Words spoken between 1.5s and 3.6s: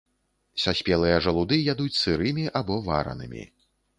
ядуць сырымі або варанымі.